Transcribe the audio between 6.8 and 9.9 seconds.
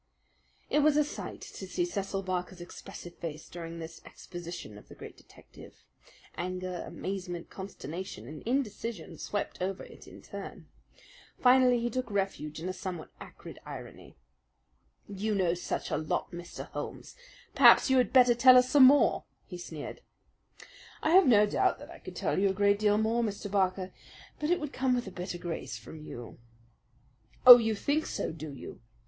amazement, consternation, and indecision swept over